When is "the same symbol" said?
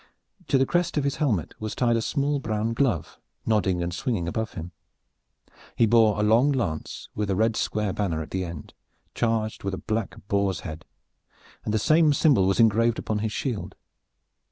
11.71-12.47